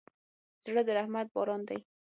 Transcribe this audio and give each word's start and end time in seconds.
زړه 0.63 0.81
د 0.87 0.89
رحمت 0.97 1.27
باران 1.35 1.61
دی. 1.69 1.79